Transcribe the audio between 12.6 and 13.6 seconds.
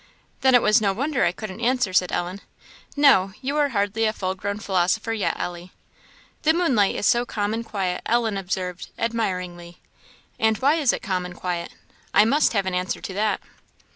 an answer to that."